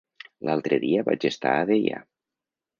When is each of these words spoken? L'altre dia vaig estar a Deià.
L'altre 0.47 0.79
dia 0.85 1.05
vaig 1.11 1.29
estar 1.31 1.53
a 1.59 1.71
Deià. 1.73 2.03